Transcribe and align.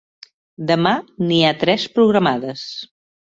Demà 0.71 0.93
n'hi 1.25 1.37
ha 1.43 1.51
tres 1.65 1.85
programades. 1.99 2.65